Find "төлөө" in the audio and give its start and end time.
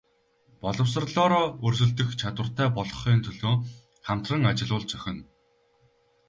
3.27-3.53